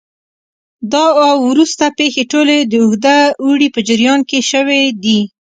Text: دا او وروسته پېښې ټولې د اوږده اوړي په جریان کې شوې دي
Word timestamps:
دا 0.93 1.05
او 1.27 1.35
وروسته 1.51 1.85
پېښې 1.97 2.23
ټولې 2.31 2.57
د 2.61 2.73
اوږده 2.83 3.17
اوړي 3.43 3.67
په 3.75 3.79
جریان 3.87 4.19
کې 4.29 4.39
شوې 4.51 4.83
دي 5.03 5.19